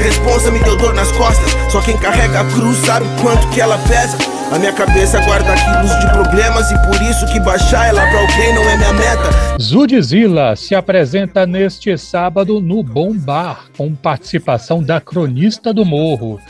[0.00, 1.56] responsa me deu dor nas costas.
[1.70, 4.18] Só quem carrega a cruz sabe quanto que ela pesa.
[4.52, 8.52] A minha cabeça guarda quilos de problemas e por isso que baixar ela pra alguém
[8.52, 9.30] não é minha meta.
[9.60, 16.40] Zudzilla se apresenta neste sábado no Bom Bar, com participação da cronista do Morro.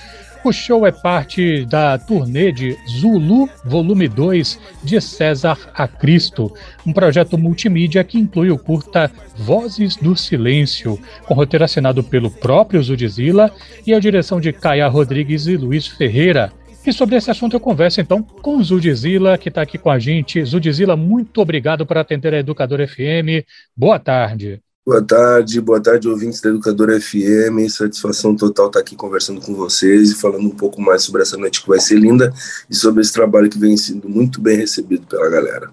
[0.42, 6.50] O show é parte da turnê de Zulu Volume 2 de César a Cristo,
[6.86, 12.82] um projeto multimídia que inclui o curta Vozes do Silêncio, com roteiro assinado pelo próprio
[12.82, 13.52] Zudzilla
[13.86, 16.50] e a direção de Caia Rodrigues e Luiz Ferreira.
[16.86, 19.98] E sobre esse assunto eu converso então com o Zudzilla, que está aqui com a
[19.98, 20.42] gente.
[20.42, 23.44] Zudzilla, muito obrigado por atender a Educador FM.
[23.76, 24.62] Boa tarde.
[24.86, 27.68] Boa tarde, boa tarde, ouvintes da Educadora FM.
[27.68, 31.60] Satisfação total estar aqui conversando com vocês e falando um pouco mais sobre essa noite
[31.60, 32.32] que vai ser linda
[32.68, 35.70] e sobre esse trabalho que vem sendo muito bem recebido pela galera.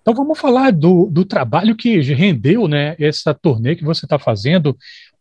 [0.00, 4.74] Então vamos falar do, do trabalho que rendeu né, essa turnê que você está fazendo.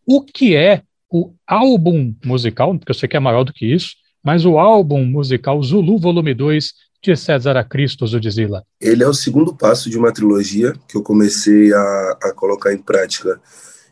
[0.05, 3.93] O que é o álbum musical, porque eu sei que é maior do que isso,
[4.23, 6.73] mas o álbum musical Zulu Volume 2
[7.11, 8.63] de César a Cristo, Zudzilla?
[8.81, 12.77] Ele é o segundo passo de uma trilogia que eu comecei a, a colocar em
[12.77, 13.39] prática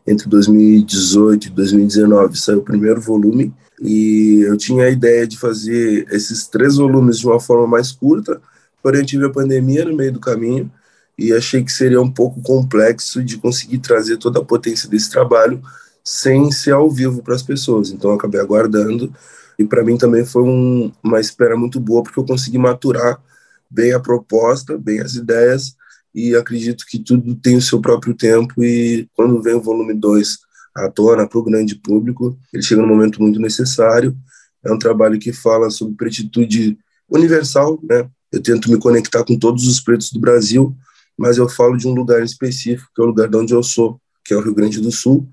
[0.05, 2.37] entre 2018 e 2019.
[2.37, 7.27] Saiu o primeiro volume e eu tinha a ideia de fazer esses três volumes de
[7.27, 8.41] uma forma mais curta,
[8.83, 10.69] porém tive a pandemia no meio do caminho
[11.17, 15.61] e achei que seria um pouco complexo de conseguir trazer toda a potência desse trabalho
[16.03, 17.91] sem ser ao vivo para as pessoas.
[17.91, 19.13] Então eu acabei aguardando
[19.57, 23.21] e para mim também foi um, uma espera muito boa, porque eu consegui maturar
[23.69, 25.75] bem a proposta, bem as ideias,
[26.13, 28.63] e acredito que tudo tem o seu próprio tempo.
[28.63, 30.37] E quando vem o volume 2
[30.75, 34.15] à tona para o grande público, ele chega num momento muito necessário.
[34.63, 36.77] É um trabalho que fala sobre pretitude
[37.09, 38.09] universal, né?
[38.31, 40.75] Eu tento me conectar com todos os pretos do Brasil,
[41.17, 43.99] mas eu falo de um lugar específico, que é o lugar de onde eu sou,
[44.23, 45.27] que é o Rio Grande do Sul,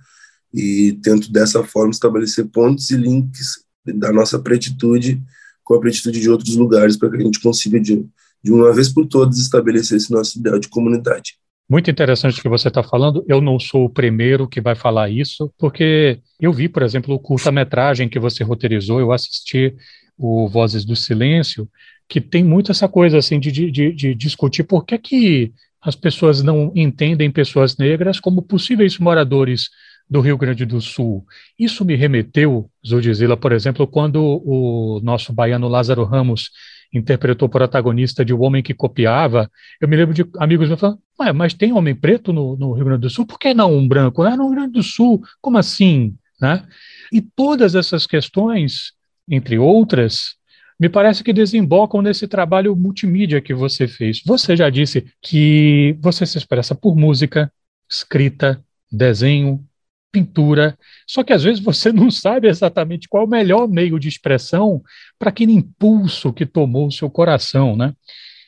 [0.52, 5.20] e tento dessa forma estabelecer pontes e links da nossa pretitude
[5.62, 8.04] com a pretitude de outros lugares para que a gente consiga, de,
[8.42, 11.34] de uma vez por todas, estabelecer esse nosso ideal de comunidade.
[11.68, 13.24] Muito interessante o que você está falando.
[13.28, 17.18] Eu não sou o primeiro que vai falar isso, porque eu vi, por exemplo, o
[17.18, 19.74] curta-metragem que você roteirizou, eu assisti
[20.18, 21.68] o Vozes do Silêncio,
[22.08, 26.42] que tem muito essa coisa assim de, de, de discutir por que, que as pessoas
[26.42, 29.70] não entendem pessoas negras como possíveis moradores
[30.12, 31.24] do Rio Grande do Sul.
[31.58, 36.50] Isso me remeteu, Zudzilla, por exemplo, quando o nosso baiano Lázaro Ramos
[36.92, 41.00] interpretou o protagonista de O Homem que Copiava, eu me lembro de amigos me falando,
[41.34, 43.24] mas tem homem preto no, no, Rio Grande do Sul?
[43.24, 44.22] Por que não um branco?
[44.22, 46.14] Ah, no Rio Grande do Sul, como assim?
[46.38, 46.62] Né?
[47.10, 48.92] E todas essas questões,
[49.26, 50.34] entre outras,
[50.78, 54.20] me parece que desembocam nesse trabalho multimídia que você fez.
[54.26, 57.50] Você já disse que você se expressa por música,
[57.88, 59.64] escrita, desenho,
[60.12, 60.78] pintura.
[61.06, 64.82] Só que às vezes você não sabe exatamente qual é o melhor meio de expressão
[65.18, 67.94] para aquele impulso que tomou o seu coração, né?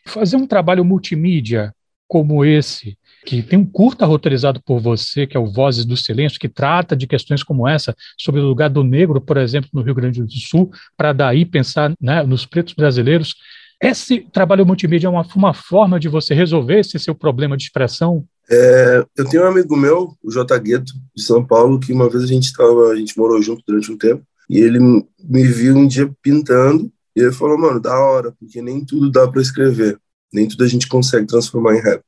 [0.07, 1.75] Fazer um trabalho multimídia
[2.07, 6.39] como esse, que tem um curta roteirizado por você, que é o Vozes do Silêncio,
[6.39, 9.95] que trata de questões como essa, sobre o lugar do negro, por exemplo, no Rio
[9.95, 13.35] Grande do Sul, para daí pensar né, nos pretos brasileiros.
[13.83, 18.25] Esse trabalho multimídia é uma, uma forma de você resolver esse seu problema de expressão
[18.51, 20.59] é, eu tenho um amigo meu, o J.
[20.59, 23.91] Gueto, de São Paulo, que uma vez a gente tava, a gente morou junto durante
[23.91, 28.33] um tempo, e ele me viu um dia pintando, e ele falou, mano, da hora,
[28.39, 29.99] porque nem tudo dá para escrever,
[30.33, 32.03] nem tudo a gente consegue transformar em rap.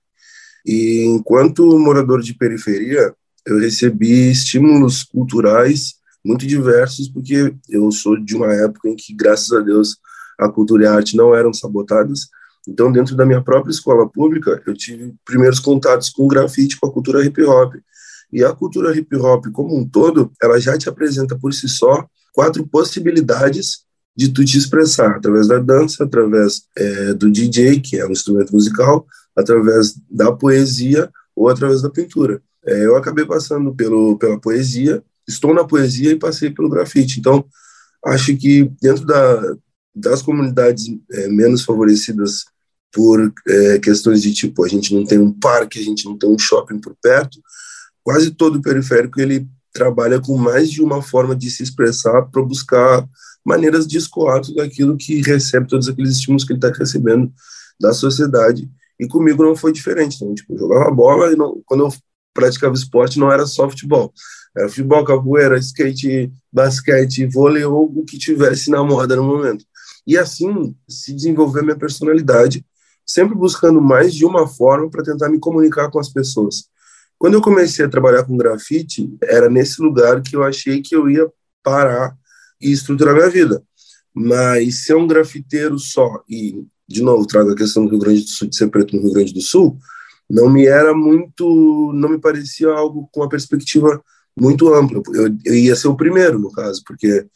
[0.65, 3.15] E enquanto morador de periferia,
[3.47, 5.95] eu recebi estímulos culturais
[6.25, 9.97] muito diversos, porque eu sou de uma época em que, graças a Deus,
[10.39, 12.29] a cultura e a arte não eram sabotadas,
[12.67, 16.93] então, dentro da minha própria escola pública, eu tive primeiros contatos com grafite, com a
[16.93, 17.75] cultura hip hop.
[18.33, 22.05] E a cultura hip hop como um todo, ela já te apresenta por si só
[22.33, 28.07] quatro possibilidades de tu te expressar através da dança, através é, do DJ, que é
[28.07, 29.07] um instrumento musical,
[29.37, 32.43] através da poesia ou através da pintura.
[32.67, 37.21] É, eu acabei passando pelo, pela poesia, estou na poesia e passei pelo grafite.
[37.21, 37.45] Então,
[38.05, 39.57] acho que dentro da,
[39.95, 42.45] das comunidades é, menos favorecidas
[42.97, 46.31] por é, questões de tipo, a gente não tem um parque, a gente não tem
[46.31, 47.39] um shopping por perto,
[48.03, 52.43] quase todo o periférico ele trabalha com mais de uma forma de se expressar para
[52.43, 53.07] buscar
[53.45, 57.31] maneiras de escoar tudo aquilo que recebe, todos aqueles estímulos que ele está recebendo
[57.79, 58.67] da sociedade.
[58.99, 60.17] E comigo não foi diferente.
[60.17, 61.93] Então, tipo, eu jogava bola e não, quando eu
[62.33, 64.11] praticava esporte não era só futebol.
[64.57, 69.67] Era futebol, capoeira, skate, basquete, vôlei ou o que tivesse na moda no momento.
[70.07, 72.65] E assim se desenvolver minha personalidade
[73.07, 76.65] sempre buscando mais de uma forma para tentar me comunicar com as pessoas.
[77.19, 81.09] Quando eu comecei a trabalhar com grafite, era nesse lugar que eu achei que eu
[81.09, 81.31] ia
[81.63, 82.17] parar
[82.61, 83.63] e estruturar minha vida.
[84.13, 88.29] Mas ser um grafiteiro só, e de novo trago a questão do Rio Grande do
[88.29, 89.79] Sul, de ser preto no Rio Grande do Sul,
[90.29, 94.03] não me era muito, não me parecia algo com uma perspectiva
[94.39, 95.01] muito ampla.
[95.15, 97.27] Eu, eu ia ser o primeiro, no caso, porque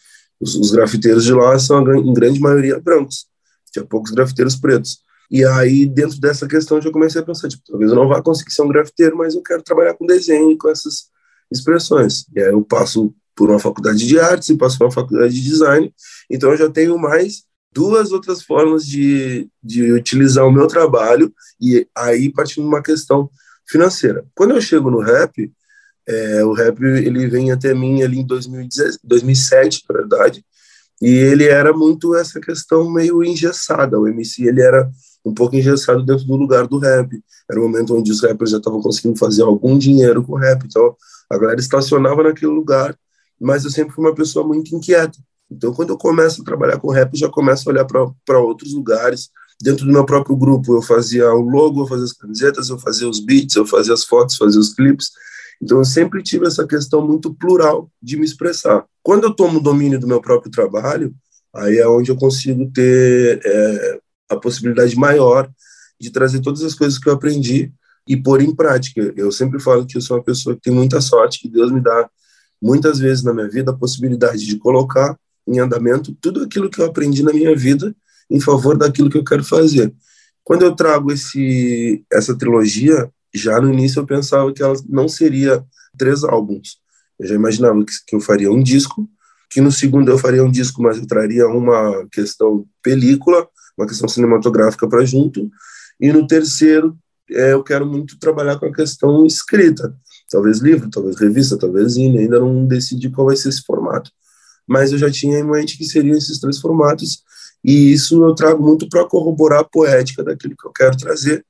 [0.40, 3.26] os, os grafiteiros de lá são, em grande maioria, brancos.
[3.72, 4.98] Tinha poucos grafiteiros pretos.
[5.30, 8.20] E aí, dentro dessa questão, eu já comecei a pensar, tipo, talvez eu não vá
[8.20, 11.08] conseguir ser um grafiteiro, mas eu quero trabalhar com desenho, com essas
[11.50, 12.24] expressões.
[12.34, 15.42] E aí eu passo por uma faculdade de artes e passo por uma faculdade de
[15.42, 15.94] design,
[16.28, 21.86] então eu já tenho mais duas outras formas de, de utilizar o meu trabalho e
[21.96, 23.30] aí partindo de uma questão
[23.66, 24.26] financeira.
[24.34, 25.50] Quando eu chego no rap,
[26.06, 30.44] é, o rap ele vem até mim ali em 2007, na verdade,
[31.00, 33.98] e ele era muito essa questão meio engessada.
[33.98, 34.90] O MC ele era
[35.24, 37.10] um pouco engessado dentro do lugar do rap.
[37.50, 40.64] Era o momento onde os rappers já estavam conseguindo fazer algum dinheiro com o rap.
[40.64, 40.96] Então
[41.30, 42.96] a galera estacionava naquele lugar,
[43.40, 45.18] mas eu sempre fui uma pessoa muito inquieta.
[45.50, 49.30] Então, quando eu começo a trabalhar com rap, já começo a olhar para outros lugares.
[49.60, 53.08] Dentro do meu próprio grupo, eu fazia o logo, eu fazia as camisetas, eu fazia
[53.08, 55.10] os beats, eu fazia as fotos, fazia os clipes.
[55.60, 58.84] Então, eu sempre tive essa questão muito plural de me expressar.
[59.02, 61.14] Quando eu tomo domínio do meu próprio trabalho,
[61.54, 65.50] aí é onde eu consigo ter é, a possibilidade maior
[66.00, 67.72] de trazer todas as coisas que eu aprendi
[68.08, 69.12] e pôr em prática.
[69.16, 71.80] Eu sempre falo que eu sou uma pessoa que tem muita sorte, que Deus me
[71.80, 72.08] dá
[72.62, 75.16] muitas vezes na minha vida a possibilidade de colocar
[75.46, 77.94] em andamento tudo aquilo que eu aprendi na minha vida
[78.30, 79.92] em favor daquilo que eu quero fazer.
[80.44, 85.64] Quando eu trago esse essa trilogia, já no início eu pensava que ela não seria
[85.98, 86.78] três álbuns.
[87.18, 89.08] Eu já imaginava que, que eu faria um disco,
[89.50, 93.46] que no segundo eu faria um disco, mas eu traria uma questão película,
[93.80, 95.50] uma questão cinematográfica para junto,
[96.00, 96.96] e no terceiro
[97.30, 99.94] é, eu quero muito trabalhar com a questão escrita,
[100.30, 104.10] talvez livro, talvez revista, talvez zine, ainda não decidi qual vai ser esse formato.
[104.66, 107.22] Mas eu já tinha em mente que seriam esses três formatos,
[107.62, 111.44] e isso eu trago muito para corroborar a poética daquilo que eu quero trazer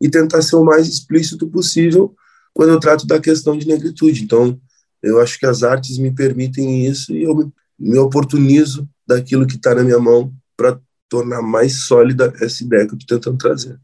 [0.00, 2.14] e tentar ser o mais explícito possível
[2.54, 4.22] quando eu trato da questão de negritude.
[4.22, 4.58] Então,
[5.02, 9.56] eu acho que as artes me permitem isso e eu me, me oportunizo daquilo que
[9.56, 13.78] está na minha mão para tornar mais sólida essa ideia que eu estou tentando trazer.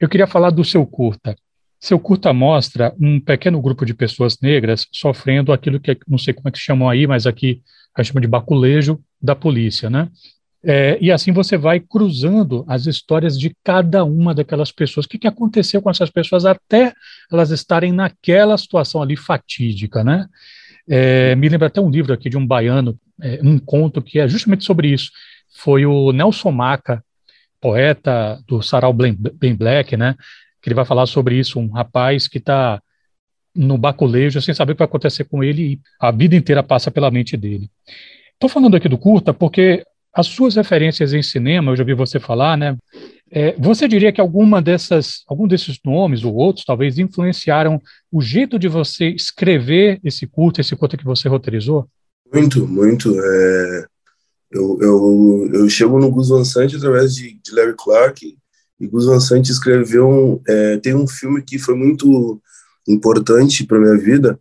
[0.00, 1.36] Eu queria falar do seu curta.
[1.80, 6.48] Seu curta mostra um pequeno grupo de pessoas negras sofrendo aquilo que não sei como
[6.48, 7.62] é que chamam aí, mas aqui
[7.94, 10.08] a chama de baculejo da polícia, né?
[10.62, 15.06] É, e assim você vai cruzando as histórias de cada uma daquelas pessoas.
[15.06, 16.92] O que, que aconteceu com essas pessoas até
[17.30, 20.26] elas estarem naquela situação ali fatídica, né?
[20.88, 24.26] É, me lembra até um livro aqui de um baiano, é, um conto que é
[24.26, 25.10] justamente sobre isso.
[25.56, 27.04] Foi o Nelson Maca,
[27.60, 30.14] poeta do Sarau Ben Black, né?
[30.62, 32.80] Que ele vai falar sobre isso, um rapaz que está
[33.54, 36.90] no baculejo, sem saber o que vai acontecer com ele, e a vida inteira passa
[36.90, 37.68] pela mente dele.
[38.34, 39.84] Estou falando aqui do curta porque
[40.14, 42.76] as suas referências em cinema, eu já vi você falar, né?
[43.30, 47.80] É, você diria que alguma dessas, algum desses nomes ou outros talvez influenciaram
[48.10, 51.86] o jeito de você escrever esse curta, esse curta que você roteirizou?
[52.32, 53.14] Muito, muito.
[53.20, 53.86] É,
[54.50, 58.38] eu, eu, eu chego no Gus Van Sant através de, de Larry Clark
[58.80, 62.40] e Gus Van Sant escreveu um, é, tem um filme que foi muito
[62.86, 64.38] importante para minha vida,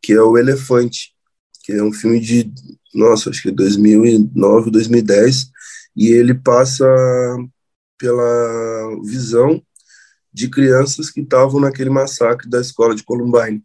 [0.00, 1.12] que é o Elefante,
[1.64, 2.50] que é um filme de,
[2.94, 5.50] nossa, acho que 2009, 2010,
[5.96, 6.86] e ele passa
[7.98, 9.62] pela visão
[10.32, 13.62] de crianças que estavam naquele massacre da escola de Columbine.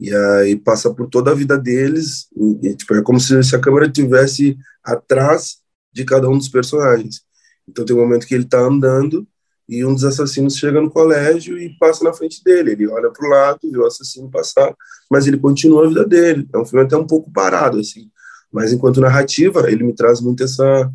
[0.00, 2.26] E aí passa por toda a vida deles,
[2.62, 5.58] e, tipo, é como se, se a câmera tivesse atrás
[5.92, 7.20] de cada um dos personagens.
[7.68, 9.26] Então tem um momento que ele está andando
[9.68, 12.72] e um dos assassinos chega no colégio e passa na frente dele.
[12.72, 14.74] Ele olha para o lado, vê o assassino passar,
[15.08, 16.48] mas ele continua a vida dele.
[16.52, 18.10] É um filme até um pouco parado, assim.
[18.50, 20.90] Mas enquanto narrativa, ele me traz muito essa,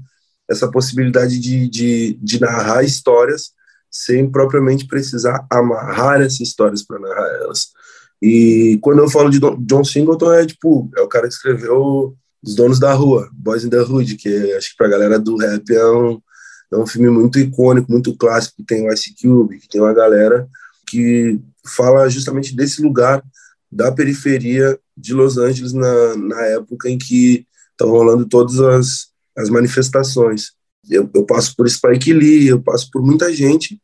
[0.50, 3.54] essa possibilidade de, de, de narrar histórias
[3.90, 7.70] sem propriamente precisar amarrar essas histórias para narrar elas.
[8.28, 12.56] E quando eu falo de John Singleton, é tipo, é o cara que escreveu Os
[12.56, 15.70] Donos da Rua, Boys in the Hood, que acho que para a galera do rap
[15.70, 16.20] é um,
[16.74, 19.94] é um filme muito icônico, muito clássico, que tem o Ice Cube, que tem uma
[19.94, 20.48] galera
[20.88, 23.24] que fala justamente desse lugar
[23.72, 29.52] da periferia de Los Angeles na, na época em que estavam rolando todas as, as
[29.52, 30.54] manifestações.
[30.90, 33.80] Eu, eu passo por Spike Lee, eu passo por muita gente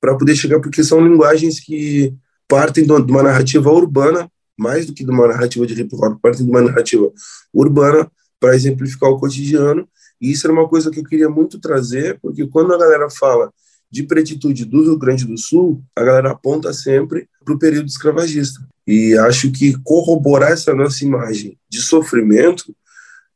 [0.00, 2.12] para poder chegar, porque são linguagens que
[2.48, 6.44] partem de uma narrativa urbana, mais do que de uma narrativa de hip hop, partem
[6.44, 7.10] de uma narrativa
[7.52, 9.88] urbana para exemplificar o cotidiano
[10.20, 13.52] e isso era uma coisa que eu queria muito trazer, porque quando a galera fala
[13.90, 18.58] de pretitude do Rio Grande do Sul, a galera aponta sempre para o período escravagista.
[18.86, 22.74] E acho que corroborar essa nossa imagem de sofrimento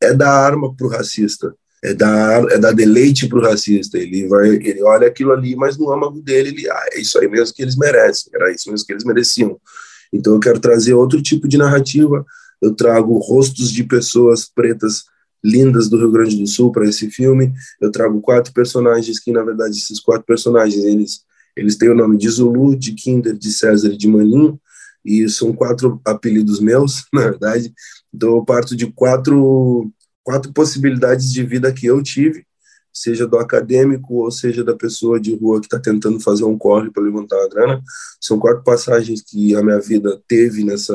[0.00, 3.98] é dar arma pro racista, é dar, é dar deleite pro racista.
[3.98, 7.28] Ele vai, ele olha aquilo ali, mas no âmago dele, ele, ah, é isso aí
[7.28, 9.60] mesmo que eles merecem, era isso mesmo que eles mereciam.
[10.12, 12.24] Então eu quero trazer outro tipo de narrativa.
[12.60, 15.04] Eu trago rostos de pessoas pretas
[15.44, 17.52] lindas do Rio Grande do Sul para esse filme.
[17.80, 22.16] Eu trago quatro personagens que, na verdade, esses quatro personagens, eles eles têm o nome
[22.16, 24.60] de Zulu, de Kinder, de César e de Maninho,
[25.04, 27.74] e são quatro apelidos meus, na verdade.
[28.14, 29.90] Então eu parto de quatro
[30.28, 32.44] quatro possibilidades de vida que eu tive,
[32.92, 36.90] seja do acadêmico ou seja da pessoa de rua que está tentando fazer um corre
[36.90, 37.82] para levantar uma grana.
[38.20, 40.94] São quatro passagens que a minha vida teve nessa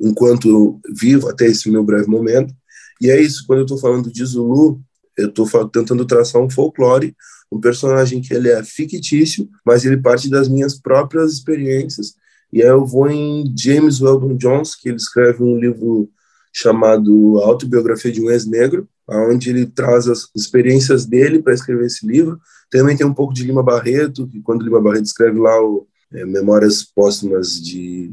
[0.00, 2.54] enquanto vivo até esse meu breve momento.
[3.00, 4.80] E é isso, quando eu estou falando de Zulu,
[5.18, 7.12] eu estou tentando traçar um folclore,
[7.50, 12.14] um personagem que ele é fictício, mas ele parte das minhas próprias experiências.
[12.52, 16.08] E aí eu vou em James Weldon Jones, que ele escreve um livro
[16.54, 22.40] chamado Autobiografia de um Ex-Negro, onde ele traz as experiências dele para escrever esse livro.
[22.70, 26.24] Também tem um pouco de Lima Barreto, que quando Lima Barreto escreve lá o é,
[26.24, 28.10] Memórias Póstumas de,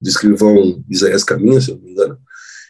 [0.00, 2.18] de escrivão Isaías Caminha, se eu não me engano,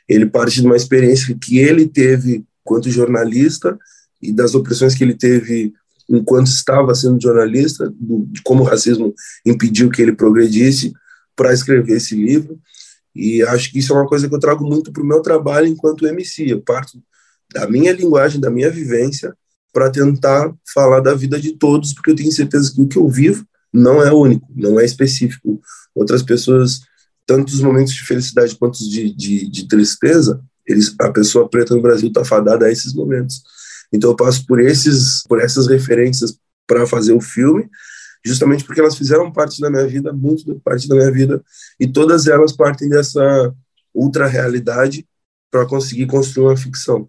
[0.09, 3.77] ele parte de uma experiência que ele teve enquanto jornalista
[4.23, 5.75] e das opressões que ele teve
[6.09, 10.93] enquanto estava sendo jornalista, de como o racismo impediu que ele progredisse
[11.37, 12.59] para escrever esse livro.
[13.15, 15.67] E acho que isso é uma coisa que eu trago muito para o meu trabalho
[15.67, 16.53] enquanto MC.
[16.53, 17.03] Eu parto
[17.53, 19.35] da minha linguagem, da minha vivência,
[19.73, 23.09] para tentar falar da vida de todos, porque eu tenho certeza que o que eu
[23.09, 25.61] vivo não é único, não é específico.
[25.95, 26.81] Outras pessoas
[27.29, 31.83] tanto os momentos de felicidade quanto de, de, de tristeza, eles, a pessoa preta no
[31.83, 33.43] Brasil está fadada a esses momentos.
[33.93, 37.69] Então eu passo por esses, por essas referências para fazer o filme,
[38.25, 41.43] justamente porque elas fizeram parte da minha vida, muito parte da minha vida,
[41.79, 43.55] e todas elas partem dessa
[43.95, 45.07] ultra realidade
[45.51, 47.09] para conseguir construir uma ficção.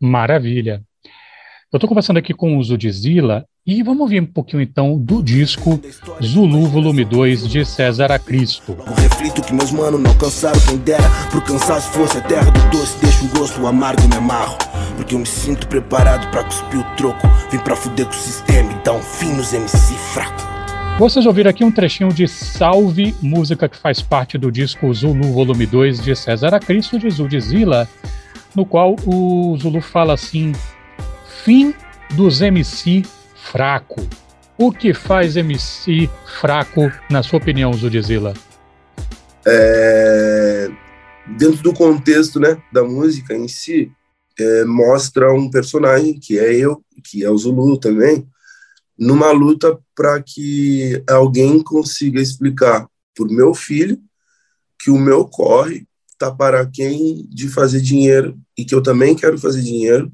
[0.00, 0.82] Maravilha.
[1.72, 5.80] Eu estou conversando aqui com o Zudzilla e vamos ouvir um pouquinho então do disco
[6.20, 8.72] Zulu Volume 2 de César a Cristo.
[8.72, 12.70] O reflito que meus manos não cansaram quem dera Pro cansaço fosse a terra do
[12.70, 14.58] doce Deixa um gosto amargo me amarro
[14.96, 18.72] Porque eu me sinto preparado para cuspir o troco Vim pra fuder com o sistema
[18.72, 20.50] e dar um fim nos MC fraco
[20.98, 25.64] vocês ouviram aqui um trechinho de Salve, música que faz parte do disco Zulu Volume
[25.64, 27.88] 2 de César a Cristo de Zudzilla,
[28.54, 30.52] no qual o Zulu fala assim:
[31.42, 31.74] fim
[32.10, 33.02] dos MC
[33.34, 34.06] fraco.
[34.58, 38.34] O que faz MC fraco, na sua opinião, Zudzilla?
[39.46, 40.68] É,
[41.28, 43.90] dentro do contexto né, da música em si,
[44.38, 48.26] é, mostra um personagem, que é eu, que é o Zulu também,
[48.98, 53.98] numa luta para que alguém consiga explicar para meu filho
[54.78, 59.38] que o meu corre está para quem de fazer dinheiro e que eu também quero
[59.38, 60.10] fazer dinheiro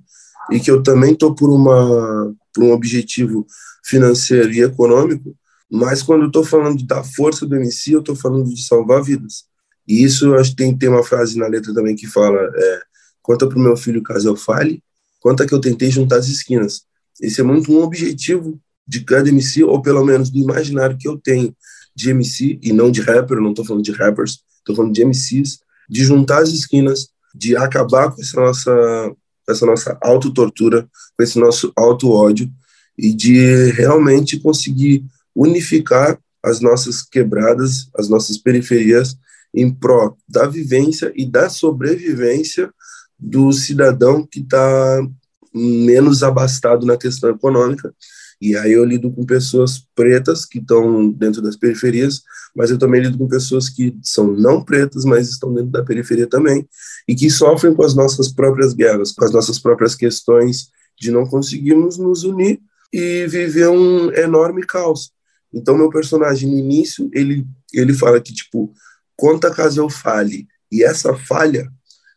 [0.51, 3.47] e que eu também estou por, uma, por um objetivo
[3.85, 5.37] financeiro e econômico,
[5.71, 9.45] mas quando eu estou falando da força do MC, eu estou falando de salvar vidas.
[9.87, 12.81] E isso, eu acho que tem, tem uma frase na letra também que fala: é,
[13.27, 14.81] conta para o meu filho caso eu fale,
[15.19, 16.83] conta que eu tentei juntar as esquinas.
[17.21, 21.19] Esse é muito um objetivo de cada MC, ou pelo menos do imaginário que eu
[21.19, 21.53] tenho
[21.93, 25.59] de MC, e não de rapper, não estou falando de rappers, estou falando de MCs,
[25.91, 29.13] de juntar as esquinas, de acabar com essa nossa
[29.49, 32.51] essa nossa autotortura, com esse nosso auto-ódio
[32.99, 35.05] e de realmente conseguir
[35.35, 39.17] unificar as nossas quebradas, as nossas periferias
[39.55, 42.73] em pró da vivência e da sobrevivência
[43.19, 45.07] do cidadão que está
[45.55, 47.95] menos abastado na questão econômica.
[48.41, 52.23] E aí eu lido com pessoas pretas que estão dentro das periferias,
[52.55, 56.27] mas eu também lido com pessoas que são não pretas, mas estão dentro da periferia
[56.27, 56.69] também,
[57.09, 60.69] e que sofrem com as nossas próprias guerras, com as nossas próprias questões
[60.99, 62.61] de não conseguirmos nos unir
[62.93, 65.11] e viver um enorme caos.
[65.53, 68.73] Então, meu personagem, no início, ele, ele fala que, tipo,
[69.17, 71.71] conta caso eu fale, e essa falha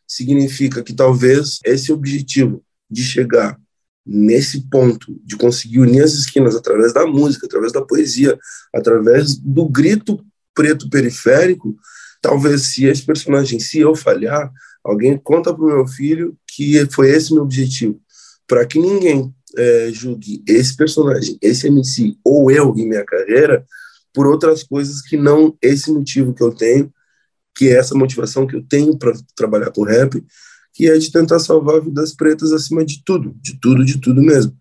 [0.10, 3.58] significa que talvez esse objetivo de chegar
[4.06, 8.38] nesse ponto, de conseguir unir as esquinas através da música, através da poesia,
[8.74, 10.20] através do grito
[10.56, 11.78] preto periférico,
[12.22, 14.52] talvez se esse personagem, se eu falhar,
[14.84, 18.00] Alguém conta para o meu filho que foi esse meu objetivo,
[18.48, 23.66] para que ninguém é, julgue esse personagem, esse MC ou eu em minha carreira
[24.14, 26.92] por outras coisas que não esse motivo que eu tenho,
[27.60, 30.24] que é essa motivação que eu tenho para trabalhar com rap,
[30.74, 34.56] que é de tentar salvar vidas pretas acima de tudo, de tudo, de tudo mesmo.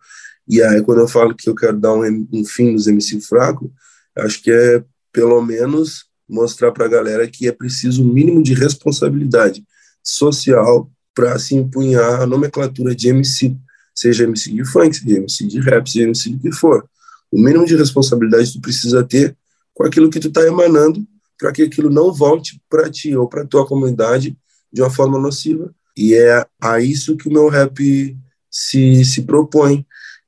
[0.48, 3.72] E aí, quando eu falo que eu quero dar um, um fim nos MC fraco,
[4.16, 8.52] acho que é pelo menos mostrar para a galera que é preciso um mínimo de
[8.52, 9.62] responsabilidade
[10.02, 13.56] social para se empunhar a nomenclatura de MC,
[13.94, 16.84] seja MC de funk, seja MC de rap, seja MC do que for.
[17.30, 19.36] O mínimo de responsabilidade tu precisa ter
[19.72, 21.06] com aquilo que tu está emanando
[21.38, 24.36] para que aquilo não volte para ti ou para tua comunidade
[24.72, 25.72] de uma forma nociva.
[25.96, 28.16] E é a isso que o meu rap
[28.50, 29.86] se, se propõe.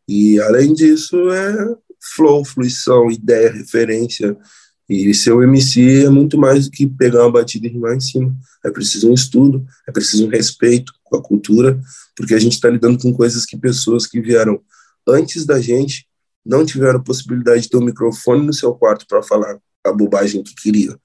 [0.09, 1.77] E, além disso, é
[2.15, 4.37] flow, fluição, ideia, referência.
[4.89, 8.01] E ser um MC é muito mais do que pegar uma batida e rimar em
[8.01, 8.35] cima.
[8.65, 11.81] É preciso um estudo, é preciso um respeito com a cultura,
[12.17, 14.61] porque a gente está lidando com coisas que pessoas que vieram
[15.07, 16.07] antes da gente
[16.45, 20.55] não tiveram possibilidade de ter um microfone no seu quarto para falar a bobagem que
[20.55, 20.99] queriam.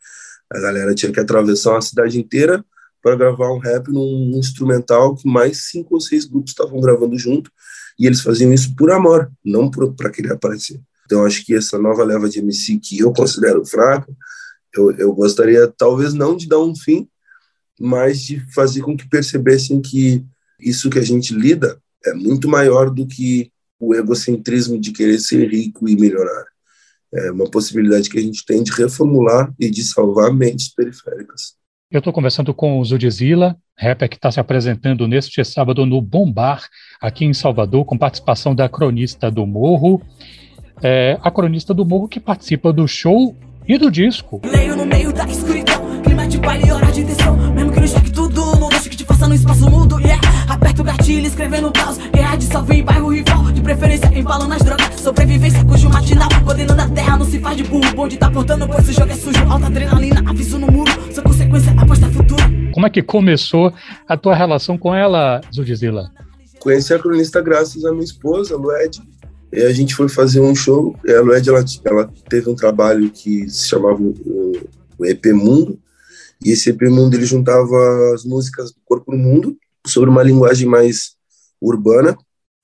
[0.51, 2.63] A galera tinha que atravessar uma cidade inteira
[3.01, 7.51] para gravar um rap num instrumental que mais cinco ou seis grupos estavam gravando junto,
[7.99, 10.81] e eles faziam isso por amor, não para querer aparecer.
[11.05, 14.11] Então, acho que essa nova leva de MC que eu considero fraca,
[14.75, 17.07] eu, eu gostaria, talvez não de dar um fim,
[17.79, 20.25] mas de fazer com que percebessem que
[20.59, 25.47] isso que a gente lida é muito maior do que o egocentrismo de querer ser
[25.47, 26.54] rico e milionário.
[27.15, 31.55] É uma possibilidade que a gente tem de reformular e de salvar mentes periféricas.
[31.89, 36.67] Eu estou conversando com o Zudzilla, rapper que está se apresentando neste sábado no Bombar,
[36.99, 40.01] aqui em Salvador, com participação da cronista do Morro.
[40.83, 43.35] É, a cronista do Morro que participa do show
[43.67, 44.41] e do disco.
[44.45, 48.11] Leio no meio da escuridão, clima de baile, hora de tensão, mesmo que não jogue
[48.11, 50.34] tudo, não deixe que te faça no espaço mudo, yeah.
[50.47, 54.61] Aperta o gatilho, escrevendo caos, guerra de salve em bairro rival, de preferência embalo nas
[54.61, 58.67] drogas, sobrevivência cujo matinal, coordenando a terra, não se faz de burro, bonde tá portando,
[58.67, 62.43] pois o jogo é sujo, alta adrenalina, aviso no muro, sua consequência, aposta futuro.
[62.73, 63.73] Como é que começou
[64.07, 66.11] a tua relação com ela, Zudzilla?
[66.59, 69.01] Conheci a cronista graças à minha esposa, Lued,
[69.51, 70.95] e a gente foi fazer um show.
[71.05, 74.53] E a Lued, ela, ela teve um trabalho que se chamava o,
[74.97, 75.79] o EP Mundo.
[76.43, 80.67] E esse EP Mundo ele juntava as músicas do Corpo no Mundo sobre uma linguagem
[80.67, 81.15] mais
[81.61, 82.17] urbana.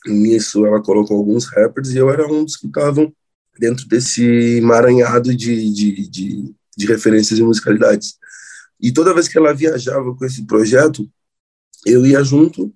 [0.06, 3.14] Nisso ela colocou alguns rappers e eu era um dos que estavam
[3.60, 4.24] dentro desse
[4.58, 8.16] emaranhado de, de, de, de referências e musicalidades.
[8.80, 11.08] E toda vez que ela viajava com esse projeto,
[11.86, 12.74] eu ia junto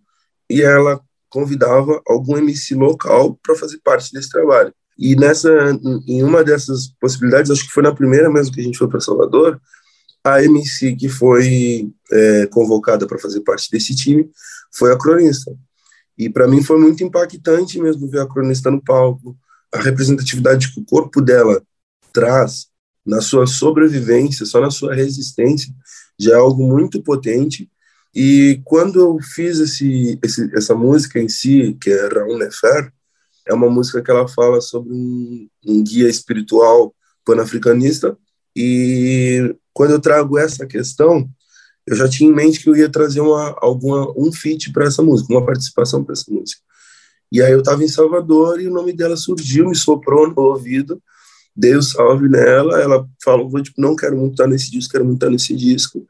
[0.49, 4.73] e ela convidava algum MC local para fazer parte desse trabalho.
[4.97, 5.49] E nessa,
[6.07, 9.01] em uma dessas possibilidades, acho que foi na primeira mesmo que a gente foi para
[9.01, 9.59] Salvador,
[10.25, 14.29] a MC que foi é, convocada para fazer parte desse time
[14.73, 15.55] foi a cronista.
[16.17, 19.37] E para mim foi muito impactante mesmo ver a cronista no palco,
[19.71, 21.61] a representatividade que o corpo dela
[22.11, 22.67] traz
[23.05, 25.71] na sua sobrevivência, só na sua resistência,
[26.17, 27.69] já é algo muito potente
[28.15, 32.89] e quando eu fiz esse, esse, essa música em si, que é Raul Nefer,
[33.45, 38.17] é uma música que ela fala sobre um, um guia espiritual pan-africanista.
[38.55, 41.29] E quando eu trago essa questão,
[41.85, 45.03] eu já tinha em mente que eu ia trazer uma, alguma, um feat para essa
[45.03, 46.61] música, uma participação para essa música.
[47.29, 51.03] E aí eu estava em Salvador e o nome dela surgiu, me soprou no ouvido,
[51.53, 55.03] dei o um salve nela, ela falou, tipo, não quero muito estar nesse disco, quero
[55.03, 56.07] muito estar nesse disco.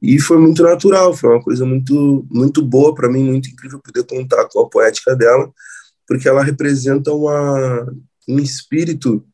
[0.00, 4.04] E foi muito natural, foi uma coisa muito, muito boa para mim, muito incrível poder
[4.04, 5.52] contar com a poética dela,
[6.06, 7.84] porque ela representa uma,
[8.28, 9.26] um espírito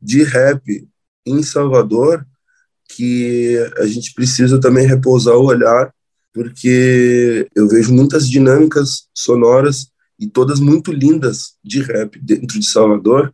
[0.00, 0.86] de rap
[1.24, 2.26] em Salvador
[2.96, 5.92] que a gente precisa também repousar o olhar,
[6.32, 13.32] porque eu vejo muitas dinâmicas sonoras e todas muito lindas de rap dentro de Salvador,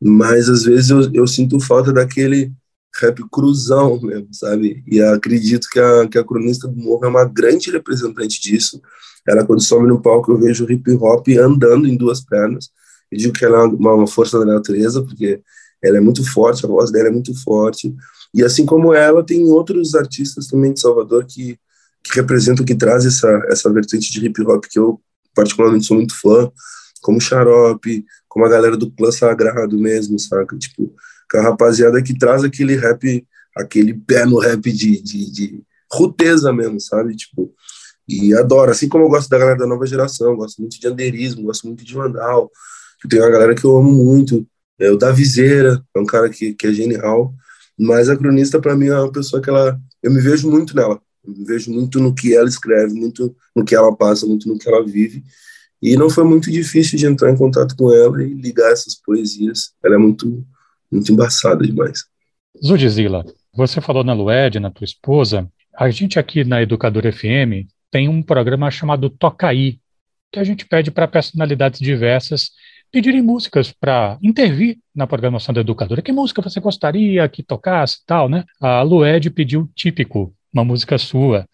[0.00, 2.52] mas às vezes eu, eu sinto falta daquele
[3.00, 4.82] rap cruzão mesmo, sabe?
[4.86, 8.80] E acredito que a, que a cronista do morro é uma grande representante disso.
[9.26, 12.70] Ela, quando some no palco, eu vejo hip hop andando em duas pernas.
[13.10, 15.40] Eu digo que ela é uma, uma força da natureza, porque
[15.82, 17.94] ela é muito forte, a voz dela é muito forte.
[18.32, 21.58] E assim como ela, tem outros artistas também de Salvador que,
[22.02, 25.00] que representam, que trazem essa, essa vertente de hip hop que eu
[25.34, 26.50] particularmente sou muito fã,
[27.02, 30.56] como Xarope, como a galera do Clã Sagrado mesmo, saca?
[30.56, 30.94] Tipo,
[31.30, 35.62] com a rapaziada que traz aquele rap, aquele pé no rap de, de, de
[35.92, 37.16] ruteza mesmo, sabe?
[37.16, 37.52] Tipo,
[38.08, 41.44] e adoro, assim como eu gosto da galera da nova geração, gosto muito de Anderismo,
[41.44, 42.50] gosto muito de Vandal,
[43.08, 44.46] tem uma galera que eu amo muito,
[44.78, 47.32] é o Davizeira, é um cara que, que é genial,
[47.80, 51.00] mas a cronista para mim é uma pessoa que ela, eu me vejo muito nela,
[51.26, 54.58] eu me vejo muito no que ela escreve, muito no que ela passa, muito no
[54.58, 55.24] que ela vive,
[55.80, 59.72] e não foi muito difícil de entrar em contato com ela e ligar essas poesias,
[59.82, 60.44] ela é muito
[60.92, 62.04] muito embaçada demais.
[62.62, 65.48] Zudzilla, você falou na Lued, na tua esposa.
[65.72, 69.78] A gente aqui na Educadora FM tem um programa chamado Tocaí,
[70.32, 72.50] que a gente pede para personalidades diversas
[72.90, 76.02] pedirem músicas para intervir na programação da Educadora.
[76.02, 78.44] Que música você gostaria que tocasse tal, né?
[78.60, 81.46] A Lued pediu Típico, uma música sua.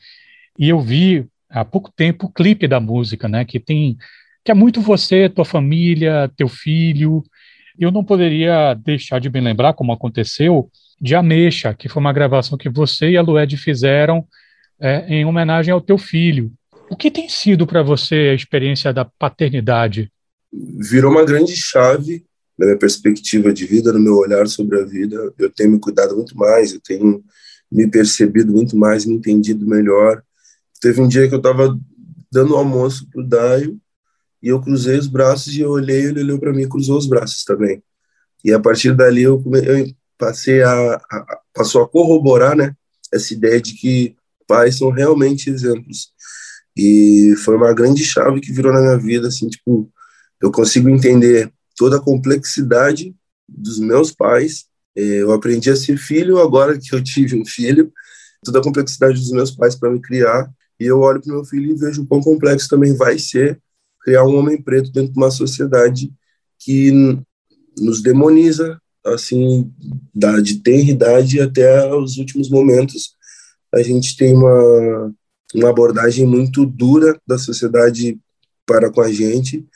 [0.58, 3.44] E eu vi há pouco tempo o clipe da música, né?
[3.44, 3.96] Que tem
[4.44, 7.24] que é muito você, tua família, teu filho.
[7.76, 10.70] Eu não poderia deixar de me lembrar, como aconteceu,
[11.00, 14.24] de Ameixa, que foi uma gravação que você e a Lued fizeram
[14.80, 16.52] é, em homenagem ao teu filho.
[16.88, 20.10] O que tem sido para você a experiência da paternidade?
[20.78, 22.24] Virou uma grande chave
[22.58, 25.32] na minha perspectiva de vida, no meu olhar sobre a vida.
[25.38, 27.22] Eu tenho me cuidado muito mais, eu tenho
[27.70, 30.22] me percebido muito mais, me entendido melhor.
[30.80, 31.78] Teve um dia que eu estava
[32.32, 33.78] dando almoço para o Daio
[34.42, 37.06] e eu cruzei os braços e eu olhei, ele olhou para mim e cruzou os
[37.06, 37.82] braços também.
[38.44, 39.86] E a partir dali eu, eu
[40.18, 42.74] passei a, a, passou a corroborar, né,
[43.12, 44.14] essa ideia de que
[44.46, 46.10] pais são realmente exemplos.
[46.76, 49.90] E foi uma grande chave que virou na minha vida, assim, tipo,
[50.46, 53.14] eu consigo entender toda a complexidade
[53.48, 54.66] dos meus pais.
[54.96, 57.92] É, eu aprendi a ser filho agora que eu tive um filho,
[58.44, 60.50] toda a complexidade dos meus pais para me criar.
[60.78, 63.60] E eu olho para meu filho e vejo o quão complexo também vai ser
[64.02, 66.12] criar um homem preto dentro de uma sociedade
[66.60, 66.92] que
[67.76, 69.72] nos demoniza, assim,
[70.14, 73.16] da, de tenridade até os últimos momentos.
[73.74, 75.12] A gente tem uma,
[75.52, 78.16] uma abordagem muito dura da sociedade
[78.64, 79.66] para com a gente,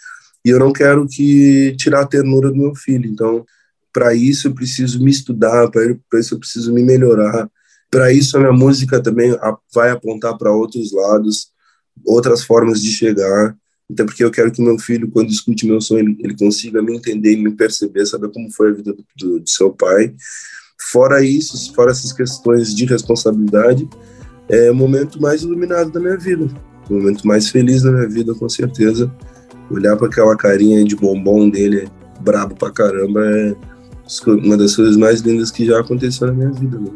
[0.44, 3.06] e eu não quero que tirar a ternura do meu filho.
[3.06, 3.44] Então,
[3.92, 7.48] para isso eu preciso me estudar, para isso eu preciso me melhorar.
[7.90, 9.36] Para isso a minha música também
[9.74, 11.48] vai apontar para outros lados,
[12.06, 13.56] outras formas de chegar.
[13.92, 16.96] Até porque eu quero que meu filho, quando escute meu som, ele, ele consiga me
[16.96, 20.14] entender e me perceber, saber como foi a vida do, do, do seu pai.
[20.80, 23.88] Fora isso, fora essas questões de responsabilidade,
[24.48, 26.46] é o momento mais iluminado da minha vida,
[26.88, 29.12] o momento mais feliz da minha vida, com certeza.
[29.70, 31.88] Olhar para aquela carinha de bombom dele,
[32.20, 33.54] brabo pra caramba, é
[34.26, 36.78] uma das coisas mais lindas que já aconteceu na minha vida.
[36.78, 36.90] Né?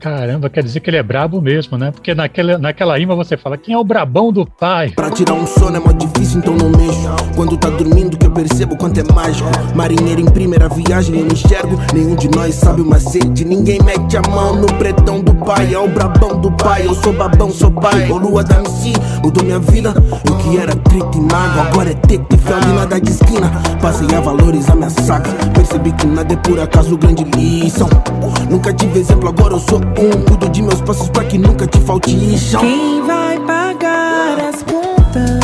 [0.00, 1.90] Caramba, quer dizer que ele é brabo mesmo, né?
[1.90, 4.90] Porque naquela, naquela rima você fala, quem é o brabão do pai?
[4.90, 7.08] Pra tirar um sono é muito difícil, então não mexo.
[7.34, 9.48] Quando tá dormindo que eu percebo quanto é mágico.
[9.74, 11.76] Marinheiro em primeira viagem, eu não enxergo.
[11.92, 13.44] Nenhum de nós sabe o macete.
[13.44, 15.74] Ninguém mete a mão no pretão do pai.
[15.74, 18.08] É o brabão do pai, eu sou babão, sou pai.
[18.08, 19.92] Ô lua da MC, mudou minha vida.
[20.28, 23.50] Eu que era trito e mago, agora é teto e fel de nada de esquina.
[23.82, 25.30] Passei a valorizar minha saga.
[25.52, 27.88] Percebi que nada é por acaso grande lição.
[28.48, 30.24] Nunca tive exemplo, agora eu sou um.
[30.24, 32.60] Cuido de meus passos pra que nunca te falte chão.
[32.60, 35.40] Quem vai pagar as contas?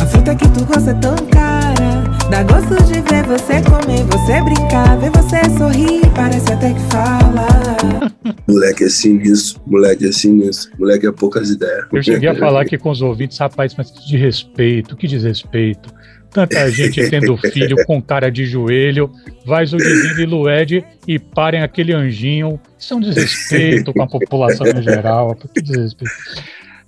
[0.00, 2.02] A fruta que tu gosta é tão cara.
[2.30, 7.46] Dá gosto de ver você comer, você brincar, ver você sorrir, parece até que fala.
[8.48, 11.86] Moleque é sinistro, moleque é sinistro, moleque é poucas ideias.
[11.92, 15.92] Eu cheguei a falar aqui com os ouvintes, rapaz, mas que de respeito, que desrespeito.
[16.32, 19.10] Tanta gente tendo filho com cara de joelho,
[19.44, 22.58] vai Zudizinho e Lued e parem aquele anjinho.
[22.78, 25.36] Isso é um desrespeito com a população em geral.
[25.36, 26.14] Que desrespeito.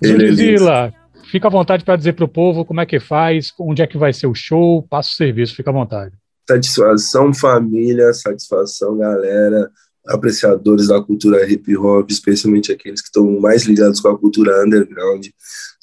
[0.03, 0.95] É Zudizila,
[1.31, 3.99] fica à vontade para dizer para o povo como é que faz, onde é que
[3.99, 6.15] vai ser o show, passa o serviço, fica à vontade.
[6.49, 9.71] Satisfação família, satisfação galera,
[10.07, 15.27] apreciadores da cultura hip hop, especialmente aqueles que estão mais ligados com a cultura underground.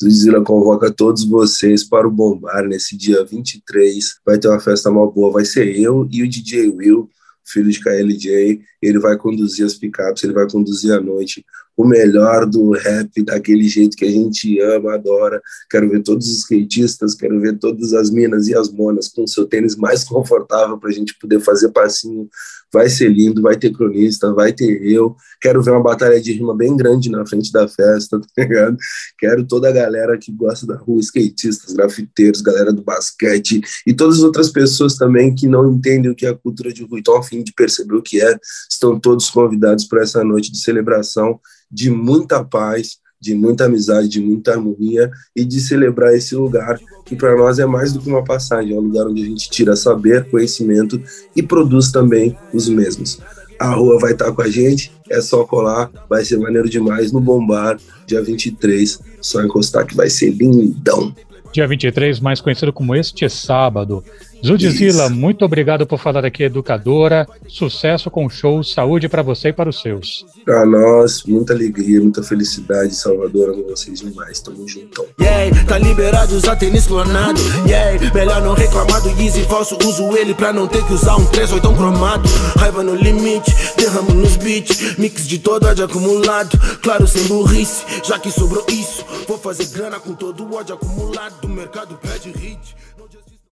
[0.02, 4.20] Zuzila convoca todos vocês para o Bombar nesse dia 23.
[4.26, 7.10] Vai ter uma festa mal boa, vai ser eu e o DJ Will,
[7.44, 8.62] filho de KLJ.
[8.82, 13.68] Ele vai conduzir as picapes, ele vai conduzir a noite o melhor do rap, daquele
[13.68, 15.42] jeito que a gente ama, adora.
[15.70, 19.46] Quero ver todos os skatistas, quero ver todas as minas e as monas com seu
[19.46, 22.30] tênis mais confortável para a gente poder fazer passinho.
[22.74, 25.16] Vai ser lindo, vai ter cronista, vai ter eu.
[25.42, 28.78] Quero ver uma batalha de rima bem grande na frente da festa, tá ligado?
[29.18, 34.18] Quero toda a galera que gosta da rua, skatistas, grafiteiros, galera do basquete e todas
[34.18, 37.18] as outras pessoas também que não entendem o que é a cultura de rua estão
[37.18, 38.38] a fim de perceber o que é.
[38.70, 41.40] Estão todos convidados para essa noite de celebração
[41.72, 47.16] de muita paz, de muita amizade, de muita harmonia e de celebrar esse lugar que
[47.16, 49.76] para nós é mais do que uma passagem, é um lugar onde a gente tira
[49.76, 51.02] saber, conhecimento
[51.36, 53.20] e produz também os mesmos.
[53.60, 57.22] A rua vai estar com a gente, é só colar, vai ser maneiro demais no
[57.22, 61.14] Bombar, dia 23, só encostar que vai ser lindão.
[61.54, 64.04] Dia 23, mais conhecido como este sábado.
[64.44, 67.28] Judizila, muito obrigado por falar aqui, educadora.
[67.48, 70.26] Sucesso com o show, saúde para você e para os seus.
[70.44, 74.40] Para nós, muita alegria, muita felicidade, Salvador, amo vocês demais.
[74.40, 75.06] Tamo juntão.
[75.20, 77.40] Yeah, tá liberado usar tênis clonado.
[77.68, 79.78] Yeah, melhor não reclamar do Yeezy falso.
[79.86, 82.28] Uso ele pra não ter que usar um 3 ou tão cromado.
[82.58, 84.98] Raiva no limite, derramo nos beats.
[84.98, 86.58] Mix de todo ódio acumulado.
[86.82, 89.06] Claro, sem burrice, já que sobrou isso.
[89.28, 91.44] Vou fazer grana com todo o ódio acumulado.
[91.44, 92.76] O mercado pede hit.